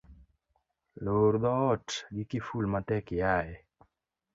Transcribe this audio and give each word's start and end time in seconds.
Loor 1.03 1.33
dhoot 1.43 1.87
gi 2.13 2.23
kiful 2.29 2.65
matek 2.71 3.05
iaye 3.17 3.55